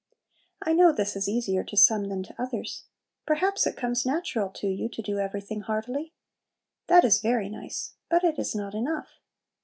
I 0.63 0.73
know 0.73 0.91
this 0.91 1.15
is 1.15 1.29
easier 1.29 1.63
to 1.63 1.77
some 1.77 2.05
than 2.09 2.23
to 2.23 2.41
others. 2.41 2.85
Perhaps 3.27 3.67
it 3.67 3.77
"comes 3.77 4.03
natural" 4.03 4.49
to 4.49 4.67
you 4.67 4.89
to 4.89 5.01
do 5.03 5.19
everything 5.19 5.61
heartily. 5.61 6.11
That 6.87 7.05
is 7.05 7.21
very 7.21 7.49
nice, 7.49 7.93
but 8.09 8.23
it 8.23 8.39
is 8.39 8.55
not 8.55 8.73
enough. 8.73 9.19